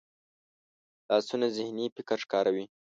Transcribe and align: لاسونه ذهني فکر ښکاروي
لاسونه 1.09 1.45
ذهني 1.57 1.85
فکر 1.95 2.17
ښکاروي 2.23 2.65